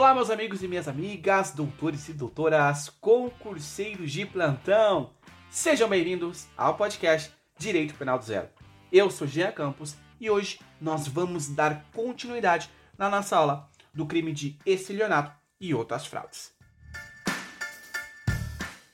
Olá, 0.00 0.14
meus 0.14 0.30
amigos 0.30 0.62
e 0.62 0.66
minhas 0.66 0.88
amigas, 0.88 1.50
doutores 1.50 2.08
e 2.08 2.14
doutoras, 2.14 2.88
concurseiros 2.88 4.10
de 4.10 4.24
plantão. 4.24 5.12
Sejam 5.50 5.90
bem-vindos 5.90 6.46
ao 6.56 6.74
podcast 6.74 7.30
Direito 7.58 7.92
Penal 7.92 8.18
do 8.18 8.24
Zero. 8.24 8.48
Eu 8.90 9.10
sou 9.10 9.26
Jean 9.26 9.52
Campos 9.52 9.94
e 10.18 10.30
hoje 10.30 10.58
nós 10.80 11.06
vamos 11.06 11.48
dar 11.48 11.84
continuidade 11.92 12.70
na 12.96 13.10
nossa 13.10 13.36
aula 13.36 13.68
do 13.92 14.06
crime 14.06 14.32
de 14.32 14.58
estelionato 14.64 15.38
e 15.60 15.74
outras 15.74 16.06
fraudes. 16.06 16.54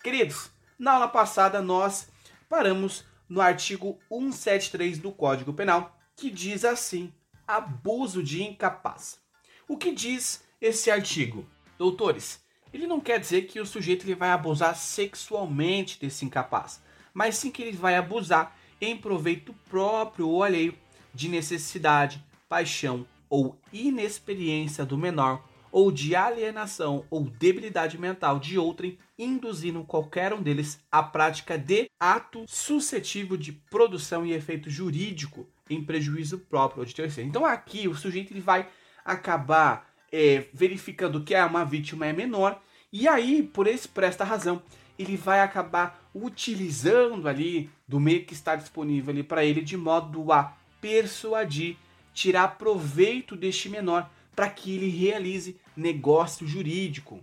Queridos, 0.02 0.50
na 0.76 0.94
aula 0.94 1.06
passada 1.06 1.62
nós 1.62 2.08
paramos 2.48 3.04
no 3.28 3.40
artigo 3.40 3.96
173 4.08 4.98
do 4.98 5.12
Código 5.12 5.54
Penal, 5.54 5.96
que 6.16 6.28
diz 6.32 6.64
assim: 6.64 7.14
abuso 7.46 8.24
de 8.24 8.42
incapaz. 8.42 9.20
O 9.68 9.76
que 9.76 9.92
diz 9.92 10.44
esse 10.60 10.90
artigo? 10.90 11.46
Doutores, 11.78 12.40
ele 12.72 12.86
não 12.86 13.00
quer 13.00 13.20
dizer 13.20 13.42
que 13.42 13.60
o 13.60 13.66
sujeito 13.66 14.04
ele 14.04 14.14
vai 14.14 14.30
abusar 14.30 14.74
sexualmente 14.74 16.00
desse 16.00 16.24
incapaz, 16.24 16.82
mas 17.12 17.36
sim 17.36 17.50
que 17.50 17.62
ele 17.62 17.76
vai 17.76 17.96
abusar 17.96 18.56
em 18.80 18.96
proveito 18.96 19.54
próprio 19.68 20.28
ou 20.28 20.42
alheio 20.42 20.74
de 21.14 21.28
necessidade, 21.28 22.24
paixão 22.48 23.06
ou 23.28 23.58
inexperiência 23.72 24.84
do 24.84 24.96
menor 24.96 25.42
ou 25.72 25.90
de 25.92 26.14
alienação 26.14 27.04
ou 27.10 27.24
debilidade 27.24 27.98
mental 27.98 28.38
de 28.38 28.58
outrem, 28.58 28.98
induzindo 29.18 29.84
qualquer 29.84 30.32
um 30.32 30.42
deles 30.42 30.80
à 30.90 31.02
prática 31.02 31.58
de 31.58 31.90
ato 32.00 32.44
suscetível 32.46 33.36
de 33.36 33.52
produção 33.52 34.24
e 34.24 34.32
efeito 34.32 34.70
jurídico 34.70 35.46
em 35.68 35.84
prejuízo 35.84 36.38
próprio 36.38 36.80
ou 36.80 36.86
de 36.86 36.94
terceiro. 36.94 37.28
Então 37.28 37.44
aqui 37.44 37.88
o 37.88 37.94
sujeito 37.94 38.32
ele 38.32 38.40
vai 38.40 38.68
acabar 39.04 39.85
é, 40.12 40.44
verificando 40.52 41.22
que 41.22 41.34
uma 41.34 41.64
vítima 41.64 42.06
é 42.06 42.12
menor 42.12 42.60
e 42.92 43.06
aí 43.08 43.42
por 43.42 43.66
esse 43.66 43.88
por 43.88 44.04
esta 44.04 44.24
razão 44.24 44.62
ele 44.98 45.16
vai 45.16 45.40
acabar 45.40 46.08
utilizando 46.14 47.28
ali 47.28 47.70
do 47.86 48.00
meio 48.00 48.24
que 48.24 48.32
está 48.32 48.56
disponível 48.56 49.12
ali 49.12 49.22
para 49.22 49.44
ele 49.44 49.60
de 49.60 49.76
modo 49.76 50.32
a 50.32 50.56
persuadir, 50.80 51.76
tirar 52.14 52.56
proveito 52.56 53.36
deste 53.36 53.68
menor 53.68 54.10
para 54.34 54.48
que 54.48 54.74
ele 54.74 54.88
realize 54.88 55.58
negócio 55.76 56.46
jurídico. 56.46 57.20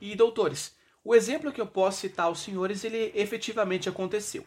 E 0.00 0.14
doutores, 0.14 0.76
o 1.04 1.14
exemplo 1.14 1.52
que 1.52 1.60
eu 1.60 1.66
posso 1.66 2.00
citar 2.00 2.26
aos 2.26 2.40
senhores, 2.40 2.84
ele 2.84 3.12
efetivamente 3.14 3.88
aconteceu. 3.88 4.44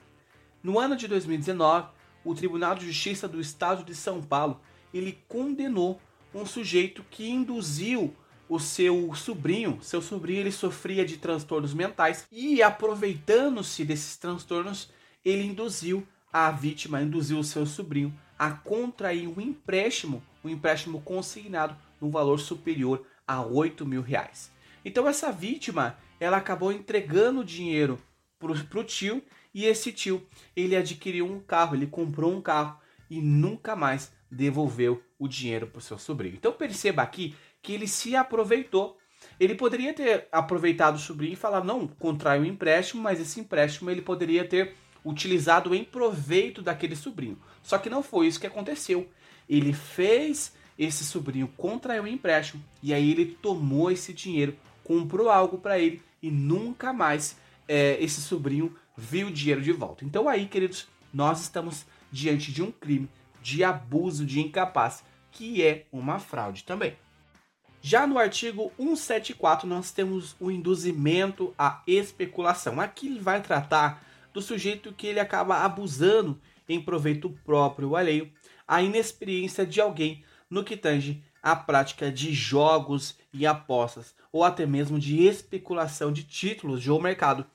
No 0.62 0.80
ano 0.80 0.96
de 0.96 1.08
2019, 1.08 1.90
o 2.24 2.36
Tribunal 2.36 2.76
de 2.76 2.86
Justiça 2.86 3.28
do 3.28 3.42
Estado 3.42 3.84
de 3.84 3.96
São 3.96 4.22
Paulo, 4.22 4.62
ele 4.94 5.20
condenou 5.28 6.00
um 6.34 6.46
sujeito 6.46 7.04
que 7.10 7.30
induziu 7.30 8.16
o 8.48 8.60
seu 8.60 9.14
sobrinho, 9.16 9.80
seu 9.82 10.02
sobrinho 10.02 10.42
ele 10.42 10.52
sofria 10.52 11.06
de 11.06 11.18
transtornos 11.18 11.74
mentais 11.74 12.28
e 12.32 12.62
aproveitando-se 12.62 13.86
desses 13.86 14.18
transtornos, 14.18 14.90
ele 15.24 15.44
induziu 15.44 16.06
a 16.34 16.52
vítima, 16.52 17.02
induziu 17.02 17.40
o 17.40 17.44
seu 17.44 17.66
sobrinho 17.66 18.14
a 18.38 18.52
contrair 18.52 19.28
um 19.28 19.40
empréstimo, 19.40 20.22
um 20.44 20.50
empréstimo 20.50 21.02
consignado 21.02 21.76
no 22.00 22.10
valor 22.10 22.40
superior 22.40 23.06
a 23.26 23.42
8 23.42 23.86
mil 23.86 24.02
reais. 24.02 24.52
Então 24.84 25.08
essa 25.08 25.32
vítima, 25.32 25.98
ela 26.20 26.38
acabou 26.38 26.72
entregando 26.72 27.42
o 27.42 27.46
dinheiro 27.46 28.00
para 28.38 28.80
o 28.80 28.84
tio 28.84 29.24
e 29.54 29.66
esse 29.66 29.92
tio, 29.92 30.26
ele 30.56 30.76
adquiriu 30.76 31.26
um 31.26 31.40
carro, 31.40 31.76
ele 31.76 31.88
comprou 31.88 32.34
um 32.34 32.42
carro 32.42 32.80
e 33.10 33.22
nunca 33.22 33.76
mais 33.76 34.12
devolveu 34.32 35.04
o 35.20 35.28
dinheiro 35.28 35.68
para 35.68 35.80
o 35.80 35.82
seu 35.82 35.98
sobrinho. 35.98 36.36
Então 36.36 36.54
perceba 36.54 37.02
aqui 37.02 37.36
que 37.62 37.74
ele 37.74 37.88
se 37.88 38.16
aproveitou. 38.16 38.98
Ele 39.40 39.54
poderia 39.54 39.94
ter 39.94 40.28
aproveitado 40.32 40.96
o 40.96 41.00
sobrinho 41.00 41.34
e 41.34 41.36
falar, 41.36 41.64
não, 41.64 41.88
contrai 41.88 42.40
um 42.40 42.46
empréstimo, 42.46 43.04
mas 43.04 43.20
esse 43.20 43.40
empréstimo 43.40 43.90
ele 43.90 44.02
poderia 44.02 44.46
ter 44.46 44.74
utilizado 45.04 45.76
em 45.76 45.84
proveito 45.84 46.62
daquele 46.62 46.96
sobrinho. 46.96 47.38
Só 47.62 47.78
que 47.78 47.90
não 47.90 48.02
foi 48.02 48.28
isso 48.28 48.40
que 48.40 48.48
aconteceu. 48.48 49.08
Ele 49.48 49.74
fez 49.74 50.54
esse 50.78 51.04
sobrinho 51.04 51.48
contraiu 51.58 52.04
um 52.04 52.08
empréstimo 52.08 52.64
e 52.82 52.94
aí 52.94 53.12
ele 53.12 53.38
tomou 53.40 53.92
esse 53.92 54.14
dinheiro, 54.14 54.56
comprou 54.84 55.30
algo 55.30 55.60
para 55.60 55.78
ele 55.78 56.02
e 56.22 56.32
nunca 56.32 56.92
mais 56.92 57.38
é, 57.68 57.98
esse 58.04 58.22
sobrinho 58.22 58.76
viu 58.98 59.28
o 59.28 59.32
dinheiro 59.32 59.62
de 59.62 59.72
volta. 59.72 60.04
Então 60.04 60.28
aí, 60.28 60.48
queridos, 60.48 60.88
nós 61.14 61.42
estamos 61.42 61.86
diante 62.12 62.52
de 62.52 62.64
um 62.64 62.72
crime 62.72 63.08
de 63.42 63.64
abuso 63.64 64.26
de 64.26 64.40
incapaz, 64.40 65.04
que 65.32 65.64
é 65.64 65.86
uma 65.92 66.20
fraude 66.20 66.64
também. 66.64 66.96
Já 67.82 68.06
no 68.06 68.20
artigo 68.20 68.72
174, 68.78 69.68
nós 69.68 69.92
temos 69.92 70.36
o 70.40 70.52
induzimento 70.52 71.54
à 71.58 71.82
especulação. 71.88 72.80
Aqui 72.80 73.08
ele 73.08 73.20
vai 73.20 73.42
tratar 73.42 74.04
do 74.32 74.42
sujeito 74.42 74.94
que 74.94 75.08
ele 75.08 75.20
acaba 75.20 75.64
abusando 75.64 76.40
em 76.70 76.80
proveito 76.80 77.30
próprio 77.44 77.90
ou 77.90 77.96
alheio, 77.96 78.32
a 78.68 78.82
inexperiência 78.82 79.66
de 79.66 79.82
alguém 79.82 80.24
no 80.50 80.64
que 80.64 80.78
tange 80.78 81.24
à 81.42 81.56
prática 81.56 82.12
de 82.12 82.34
jogos 82.34 83.18
e 83.34 83.46
apostas, 83.48 84.14
ou 84.32 84.44
até 84.44 84.66
mesmo 84.66 85.00
de 85.00 85.24
especulação 85.24 86.14
de 86.14 86.24
títulos 86.24 86.82
de 86.82 86.92
ou 86.92 87.02
mercado, 87.02 87.46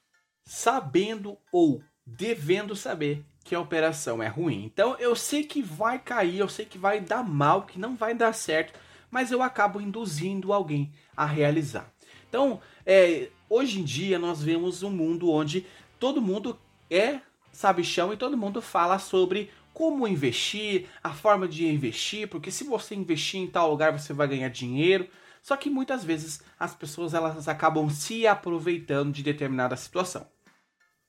sabendo 0.44 1.38
ou 1.52 1.82
devendo 2.04 2.74
saber 2.74 3.24
que 3.46 3.54
a 3.54 3.60
operação 3.60 4.20
é 4.20 4.26
ruim. 4.26 4.64
Então 4.64 4.96
eu 4.98 5.14
sei 5.14 5.44
que 5.44 5.62
vai 5.62 6.00
cair, 6.00 6.40
eu 6.40 6.48
sei 6.48 6.66
que 6.66 6.76
vai 6.76 7.00
dar 7.00 7.22
mal, 7.22 7.62
que 7.62 7.78
não 7.78 7.94
vai 7.94 8.12
dar 8.12 8.32
certo, 8.32 8.78
mas 9.08 9.30
eu 9.30 9.40
acabo 9.40 9.80
induzindo 9.80 10.52
alguém 10.52 10.92
a 11.16 11.24
realizar. 11.24 11.88
Então, 12.28 12.60
é, 12.84 13.28
hoje 13.48 13.80
em 13.80 13.84
dia 13.84 14.18
nós 14.18 14.42
vemos 14.42 14.82
um 14.82 14.90
mundo 14.90 15.30
onde 15.30 15.64
todo 15.98 16.20
mundo 16.20 16.58
é 16.90 17.20
sabichão 17.52 18.12
e 18.12 18.16
todo 18.16 18.36
mundo 18.36 18.60
fala 18.60 18.98
sobre 18.98 19.50
como 19.72 20.08
investir, 20.08 20.88
a 21.04 21.12
forma 21.12 21.46
de 21.46 21.66
investir, 21.68 22.28
porque 22.28 22.50
se 22.50 22.64
você 22.64 22.96
investir 22.96 23.40
em 23.40 23.46
tal 23.46 23.70
lugar 23.70 23.92
você 23.92 24.12
vai 24.12 24.26
ganhar 24.26 24.48
dinheiro. 24.48 25.08
Só 25.40 25.56
que 25.56 25.70
muitas 25.70 26.02
vezes 26.02 26.42
as 26.58 26.74
pessoas 26.74 27.14
elas 27.14 27.46
acabam 27.46 27.88
se 27.88 28.26
aproveitando 28.26 29.12
de 29.12 29.22
determinada 29.22 29.76
situação. 29.76 30.26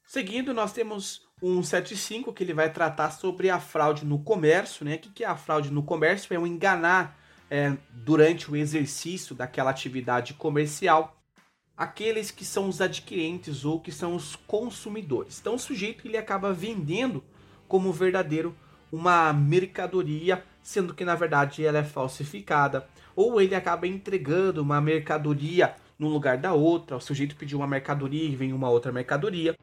Seguindo, 0.06 0.54
nós 0.54 0.72
temos 0.72 1.27
um 1.42 1.62
75 1.62 2.34
que 2.34 2.44
ele 2.44 2.54
vai 2.54 2.72
tratar 2.72 3.12
sobre 3.12 3.50
a 3.50 3.60
fraude 3.60 4.06
no 4.06 4.20
comércio, 4.20 4.84
né? 4.84 4.96
O 4.96 5.00
que 5.00 5.24
é 5.24 5.28
a 5.28 5.36
fraude 5.36 5.72
no 5.72 5.84
comércio? 5.84 6.34
É 6.34 6.40
um 6.40 6.48
enganar 6.48 7.18
é, 7.50 7.74
durante 7.92 8.52
o 8.52 8.56
exercício 8.56 9.36
daquela 9.36 9.70
atividade 9.70 10.34
comercial 10.34 11.18
aqueles 11.78 12.32
que 12.32 12.44
são 12.44 12.68
os 12.68 12.82
adquirentes 12.82 13.64
ou 13.64 13.80
que 13.80 13.92
são 13.92 14.16
os 14.16 14.36
consumidores. 14.36 15.40
Então 15.40 15.54
o 15.54 15.60
sujeito 15.60 16.08
ele 16.08 16.18
acaba 16.18 16.52
vendendo 16.52 17.24
como 17.68 17.94
verdadeiro 17.94 18.56
uma 18.92 19.32
mercadoria, 19.32 20.44
sendo 20.64 20.94
que 20.94 21.06
na 21.06 21.14
verdade 21.14 21.64
ela 21.64 21.78
é 21.78 21.84
falsificada, 21.84 22.88
ou 23.16 23.40
ele 23.40 23.54
acaba 23.54 23.86
entregando 23.86 24.62
uma 24.62 24.82
mercadoria 24.82 25.76
no 26.00 26.08
lugar 26.08 26.38
da 26.38 26.54
outra, 26.54 26.98
o 26.98 27.02
sujeito 27.02 27.36
pediu 27.36 27.60
uma 27.60 27.68
mercadoria 27.68 28.24
e 28.24 28.36
vem 28.36 28.54
uma 28.54 28.70
outra 28.70 28.92
mercadoria. 28.92 29.58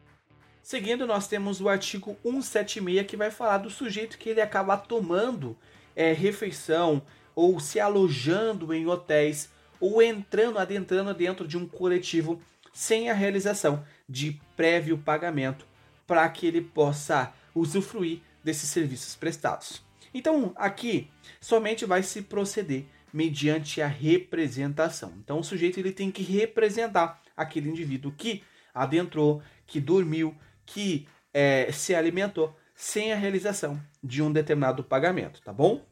Seguindo, 0.65 1.07
nós 1.07 1.29
temos 1.29 1.61
o 1.61 1.69
artigo 1.69 2.17
176 2.23 3.07
que 3.07 3.19
vai 3.19 3.31
falar 3.31 3.59
do 3.59 3.69
sujeito 3.69 4.17
que 4.17 4.31
ele 4.31 4.41
acaba 4.41 4.79
tomando 4.79 5.55
é, 5.95 6.11
refeição 6.11 7.03
ou 7.35 7.61
se 7.61 7.79
alojando 7.79 8.73
em 8.73 8.87
hotéis 8.87 9.51
ou 9.79 10.01
entrando, 10.01 10.59
adentrando 10.59 11.13
dentro 11.13 11.47
de 11.47 11.59
um 11.59 11.69
coletivo 11.69 12.41
sem 12.73 13.11
a 13.11 13.13
realização 13.13 13.85
de 14.09 14.41
prévio 14.57 14.97
pagamento 14.97 15.67
para 16.07 16.27
que 16.31 16.47
ele 16.47 16.63
possa 16.63 17.35
usufruir 17.55 18.23
desses 18.43 18.71
serviços 18.71 19.15
prestados. 19.15 19.83
Então, 20.15 20.55
aqui 20.57 21.11
somente 21.43 21.85
vai 21.85 22.03
se 22.03 22.23
proceder 22.23 22.87
mediante 23.13 23.83
a 23.83 23.87
representação. 23.87 25.13
Então, 25.23 25.41
o 25.41 25.45
sujeito 25.45 25.79
ele 25.79 25.93
tem 25.93 26.11
que 26.11 26.23
representar 26.23 27.21
aquele 27.37 27.69
indivíduo 27.69 28.15
que 28.17 28.43
adentrou, 28.73 29.43
que 29.67 29.79
dormiu, 29.79 30.35
que 30.67 31.07
é, 31.33 31.71
se 31.73 31.95
alimentou 31.95 32.57
sem 32.75 33.13
a 33.13 33.17
realização 33.17 33.81
de 34.03 34.23
um 34.23 34.33
determinado 34.33 34.83
pagamento, 34.83 35.41
tá 35.43 35.53
bom? 35.53 35.85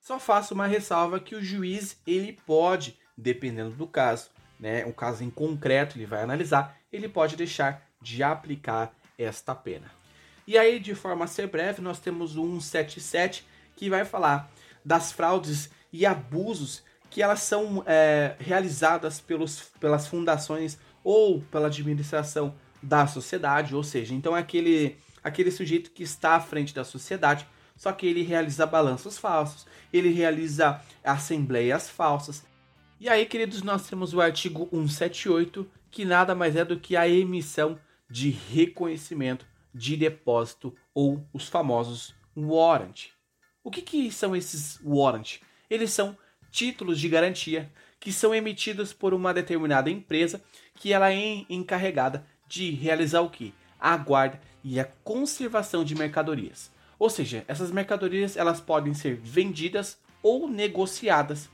Só 0.00 0.18
faço 0.18 0.54
uma 0.54 0.66
ressalva 0.66 1.18
que 1.18 1.34
o 1.34 1.42
juiz 1.42 2.00
ele 2.06 2.38
pode, 2.46 2.98
dependendo 3.16 3.70
do 3.70 3.86
caso, 3.86 4.30
né, 4.60 4.84
um 4.84 4.92
caso 4.92 5.24
em 5.24 5.30
concreto 5.30 5.96
ele 5.96 6.06
vai 6.06 6.22
analisar, 6.22 6.76
ele 6.92 7.08
pode 7.08 7.36
deixar 7.36 7.82
de 8.00 8.22
aplicar 8.22 8.94
esta 9.18 9.54
pena. 9.54 9.90
E 10.46 10.58
aí, 10.58 10.78
de 10.78 10.94
forma 10.94 11.24
a 11.24 11.28
ser 11.28 11.46
breve, 11.46 11.80
nós 11.80 11.98
temos 11.98 12.36
o 12.36 12.60
177 12.60 13.46
que 13.74 13.88
vai 13.88 14.04
falar 14.04 14.50
das 14.84 15.10
fraudes 15.10 15.70
e 15.90 16.04
abusos 16.04 16.82
que 17.08 17.22
elas 17.22 17.40
são 17.40 17.82
é, 17.86 18.34
realizadas 18.38 19.20
pelos, 19.20 19.72
pelas 19.80 20.06
fundações 20.06 20.78
ou 21.02 21.40
pela 21.42 21.68
administração 21.68 22.54
da 22.84 23.06
sociedade, 23.06 23.74
ou 23.74 23.82
seja, 23.82 24.14
então 24.14 24.36
é 24.36 24.40
aquele, 24.40 24.96
aquele 25.22 25.50
sujeito 25.50 25.90
que 25.90 26.02
está 26.02 26.36
à 26.36 26.40
frente 26.40 26.74
da 26.74 26.84
sociedade, 26.84 27.46
só 27.76 27.92
que 27.92 28.06
ele 28.06 28.22
realiza 28.22 28.66
balanços 28.66 29.18
falsos, 29.18 29.66
ele 29.92 30.10
realiza 30.10 30.80
assembleias 31.02 31.88
falsas, 31.88 32.44
E 33.00 33.08
aí, 33.08 33.26
queridos, 33.26 33.62
nós 33.62 33.88
temos 33.88 34.14
o 34.14 34.20
artigo 34.20 34.68
178, 34.70 35.68
que 35.90 36.04
nada 36.04 36.34
mais 36.34 36.54
é 36.56 36.64
do 36.64 36.78
que 36.78 36.96
a 36.96 37.08
emissão 37.08 37.78
de 38.08 38.30
reconhecimento 38.30 39.46
de 39.74 39.96
depósito 39.96 40.74
ou 40.94 41.26
os 41.32 41.48
famosos 41.48 42.14
warrant. 42.36 43.08
O 43.62 43.70
que, 43.70 43.82
que 43.82 44.12
são 44.12 44.36
esses 44.36 44.78
warrant? 44.84 45.38
Eles 45.68 45.90
são 45.90 46.16
títulos 46.50 47.00
de 47.00 47.08
garantia 47.08 47.70
que 47.98 48.12
são 48.12 48.34
emitidos 48.34 48.92
por 48.92 49.14
uma 49.14 49.34
determinada 49.34 49.90
empresa 49.90 50.42
que 50.74 50.92
ela 50.92 51.12
é 51.12 51.44
encarregada 51.48 52.24
de 52.54 52.70
realizar 52.70 53.20
o 53.20 53.28
que? 53.28 53.52
A 53.80 53.96
guarda 53.96 54.40
e 54.62 54.78
a 54.78 54.84
conservação 54.84 55.84
de 55.84 55.94
mercadorias. 55.94 56.70
Ou 56.98 57.10
seja, 57.10 57.44
essas 57.48 57.72
mercadorias 57.72 58.36
elas 58.36 58.60
podem 58.60 58.94
ser 58.94 59.16
vendidas 59.16 59.98
ou 60.22 60.48
negociadas. 60.48 61.50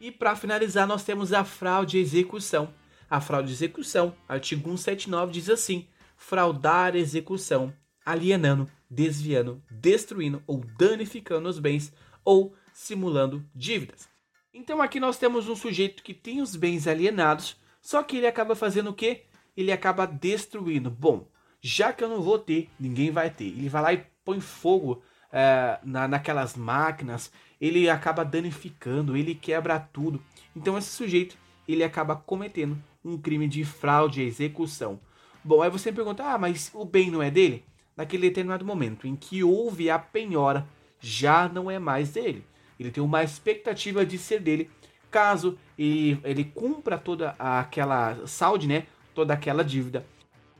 E 0.00 0.12
para 0.12 0.36
finalizar, 0.36 0.86
nós 0.86 1.02
temos 1.02 1.32
a 1.32 1.44
fraude 1.44 1.98
e 1.98 2.00
execução. 2.00 2.72
A 3.10 3.20
fraude 3.20 3.50
e 3.50 3.52
execução, 3.52 4.14
artigo 4.28 4.70
179 4.70 5.32
diz 5.32 5.50
assim: 5.50 5.86
fraudar 6.16 6.94
execução, 6.94 7.72
alienando, 8.04 8.70
desviando, 8.88 9.62
destruindo 9.70 10.42
ou 10.46 10.64
danificando 10.78 11.48
os 11.48 11.58
bens 11.58 11.92
ou 12.24 12.54
simulando 12.72 13.44
dívidas. 13.54 14.08
Então 14.54 14.80
aqui 14.80 15.00
nós 15.00 15.18
temos 15.18 15.48
um 15.48 15.56
sujeito 15.56 16.02
que 16.02 16.14
tem 16.14 16.40
os 16.40 16.56
bens 16.56 16.86
alienados, 16.86 17.56
só 17.82 18.02
que 18.02 18.16
ele 18.16 18.26
acaba 18.26 18.56
fazendo 18.56 18.90
o 18.90 18.94
quê? 18.94 19.25
Ele 19.56 19.72
acaba 19.72 20.06
destruindo. 20.06 20.90
Bom, 20.90 21.28
já 21.60 21.92
que 21.92 22.04
eu 22.04 22.08
não 22.08 22.20
vou 22.20 22.38
ter, 22.38 22.70
ninguém 22.78 23.10
vai 23.10 23.30
ter. 23.30 23.46
Ele 23.46 23.68
vai 23.68 23.82
lá 23.82 23.92
e 23.92 24.06
põe 24.24 24.40
fogo 24.40 25.02
é, 25.32 25.78
na, 25.84 26.06
naquelas 26.08 26.56
máquinas, 26.56 27.32
ele 27.60 27.88
acaba 27.88 28.24
danificando, 28.24 29.16
ele 29.16 29.34
quebra 29.34 29.78
tudo. 29.78 30.22
Então 30.54 30.76
esse 30.76 30.90
sujeito 30.90 31.36
ele 31.66 31.82
acaba 31.82 32.16
cometendo 32.16 32.76
um 33.04 33.18
crime 33.18 33.48
de 33.48 33.64
fraude 33.64 34.20
à 34.20 34.24
execução. 34.24 35.00
Bom, 35.42 35.62
aí 35.62 35.70
você 35.70 35.90
me 35.90 35.96
pergunta, 35.96 36.24
ah, 36.24 36.38
mas 36.38 36.70
o 36.74 36.84
bem 36.84 37.10
não 37.10 37.22
é 37.22 37.30
dele? 37.30 37.64
Naquele 37.96 38.28
determinado 38.28 38.64
momento 38.64 39.06
em 39.06 39.16
que 39.16 39.42
houve 39.42 39.88
a 39.88 39.98
penhora, 39.98 40.66
já 41.00 41.48
não 41.48 41.70
é 41.70 41.78
mais 41.78 42.10
dele. 42.12 42.44
Ele 42.78 42.90
tem 42.90 43.02
uma 43.02 43.22
expectativa 43.22 44.04
de 44.04 44.18
ser 44.18 44.40
dele, 44.40 44.70
caso 45.10 45.58
ele, 45.78 46.20
ele 46.24 46.44
cumpra 46.44 46.98
toda 46.98 47.34
aquela 47.38 48.26
salde, 48.26 48.66
né? 48.66 48.86
Toda 49.16 49.34
aquela 49.34 49.64
dívida. 49.64 50.06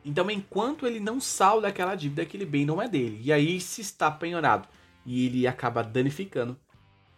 Então, 0.05 0.31
enquanto 0.31 0.87
ele 0.87 0.99
não 0.99 1.21
salda 1.21 1.69
aquela 1.69 1.95
dívida, 1.95 2.23
aquele 2.23 2.47
bem 2.47 2.65
não 2.65 2.81
é 2.81 2.89
dele. 2.89 3.21
E 3.23 3.33
aí, 3.33 3.61
se 3.61 3.81
está 3.83 4.11
penhorado 4.11 4.67
e 5.05 5.27
ele 5.27 5.47
acaba 5.47 5.85
danificando, 5.85 6.59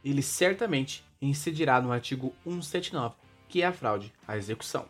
ele 0.05 0.21
certamente 0.21 1.05
incidirá 1.23 1.81
no 1.81 1.93
artigo 1.93 2.35
179, 2.45 3.15
que 3.49 3.63
é 3.63 3.67
a 3.67 3.73
fraude 3.73 4.13
à 4.27 4.37
execução. 4.37 4.87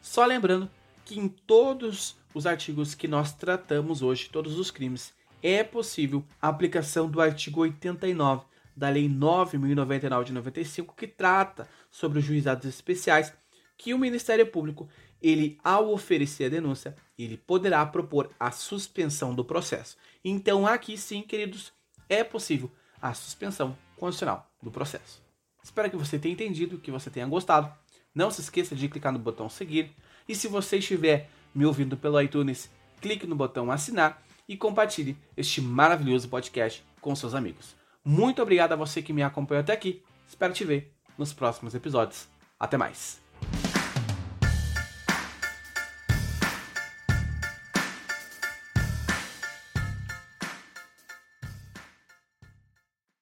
Só 0.00 0.24
lembrando 0.26 0.68
que 1.04 1.18
em 1.18 1.28
todos 1.28 2.16
os 2.34 2.46
artigos 2.46 2.94
que 2.94 3.06
nós 3.06 3.32
tratamos 3.32 4.02
hoje, 4.02 4.28
todos 4.28 4.58
os 4.58 4.70
crimes, 4.70 5.14
é 5.42 5.62
possível 5.62 6.24
a 6.42 6.48
aplicação 6.48 7.08
do 7.08 7.20
artigo 7.20 7.60
89 7.60 8.44
da 8.76 8.88
Lei 8.88 9.08
9.099 9.08 10.24
de 10.24 10.32
95, 10.32 10.94
que 10.94 11.06
trata 11.06 11.68
sobre 11.90 12.18
os 12.18 12.24
juizados 12.24 12.66
especiais, 12.66 13.32
que 13.78 13.94
o 13.94 13.98
Ministério 13.98 14.46
Público, 14.46 14.88
ele 15.22 15.58
ao 15.62 15.92
oferecer 15.92 16.44
a 16.44 16.48
denúncia, 16.48 16.94
ele 17.18 17.36
poderá 17.36 17.84
propor 17.86 18.30
a 18.38 18.50
suspensão 18.50 19.34
do 19.34 19.44
processo. 19.44 19.96
Então 20.24 20.66
aqui 20.66 20.96
sim, 20.96 21.22
queridos, 21.22 21.72
é 22.08 22.22
possível 22.22 22.70
a 23.00 23.14
suspensão 23.14 23.76
condicional 23.96 24.50
do 24.62 24.70
processo. 24.70 25.22
Espero 25.62 25.90
que 25.90 25.96
você 25.96 26.18
tenha 26.18 26.32
entendido, 26.32 26.78
que 26.78 26.90
você 26.90 27.10
tenha 27.10 27.26
gostado. 27.26 27.72
Não 28.14 28.30
se 28.30 28.40
esqueça 28.40 28.74
de 28.74 28.88
clicar 28.88 29.12
no 29.12 29.18
botão 29.18 29.48
seguir 29.48 29.90
e 30.28 30.34
se 30.34 30.48
você 30.48 30.78
estiver 30.78 31.28
me 31.54 31.64
ouvindo 31.64 31.96
pelo 31.96 32.20
iTunes, 32.20 32.70
clique 33.00 33.26
no 33.26 33.36
botão 33.36 33.70
assinar 33.70 34.22
e 34.48 34.56
compartilhe 34.56 35.16
este 35.36 35.60
maravilhoso 35.60 36.28
podcast 36.28 36.84
com 37.00 37.14
seus 37.14 37.34
amigos. 37.34 37.74
Muito 38.04 38.40
obrigado 38.40 38.72
a 38.72 38.76
você 38.76 39.02
que 39.02 39.12
me 39.12 39.22
acompanhou 39.22 39.60
até 39.60 39.72
aqui. 39.72 40.02
Espero 40.28 40.52
te 40.52 40.64
ver 40.64 40.92
nos 41.18 41.32
próximos 41.32 41.74
episódios. 41.74 42.28
Até 42.58 42.76
mais! 42.76 43.25